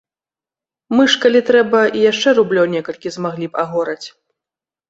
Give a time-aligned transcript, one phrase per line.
[0.95, 4.07] Мы ж, калі трэба, і яшчэ рублёў некалькі змаглі б агораць.